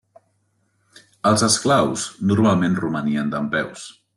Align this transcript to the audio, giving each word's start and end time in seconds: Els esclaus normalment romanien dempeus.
Els 1.31 1.43
esclaus 1.49 2.07
normalment 2.33 2.79
romanien 2.85 3.33
dempeus. 3.37 3.87